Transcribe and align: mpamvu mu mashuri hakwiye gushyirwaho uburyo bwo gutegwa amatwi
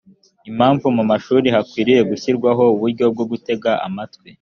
mpamvu 0.57 0.85
mu 0.97 1.03
mashuri 1.11 1.47
hakwiye 1.55 1.99
gushyirwaho 2.09 2.63
uburyo 2.75 3.05
bwo 3.13 3.25
gutegwa 3.31 3.71
amatwi 3.87 4.27